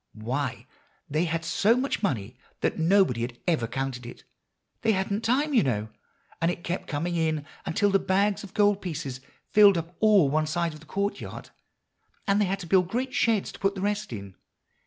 Why, 0.15 0.65
they 1.07 1.25
had 1.25 1.45
so 1.45 1.77
much 1.77 2.01
money 2.01 2.35
that 2.61 2.79
nobody 2.79 3.21
had 3.21 3.37
ever 3.47 3.67
counted 3.67 4.03
it; 4.07 4.23
they 4.81 4.93
hadn't 4.93 5.21
time, 5.23 5.53
you 5.53 5.61
know. 5.61 5.89
And 6.41 6.49
it 6.49 6.63
kept 6.63 6.87
coming 6.87 7.15
in 7.15 7.45
until 7.67 7.91
the 7.91 7.99
bags 7.99 8.43
of 8.43 8.55
gold 8.55 8.81
pieces 8.81 9.21
filled 9.51 9.77
up 9.77 9.95
all 9.99 10.27
one 10.27 10.47
side 10.47 10.73
of 10.73 10.79
the 10.79 10.87
courtyard, 10.87 11.51
and 12.25 12.41
they 12.41 12.45
had 12.45 12.57
to 12.61 12.65
build 12.65 12.87
great 12.87 13.13
sheds 13.13 13.51
to 13.51 13.59
put 13.59 13.75
the 13.75 13.81
rest 13.81 14.11
in." 14.11 14.33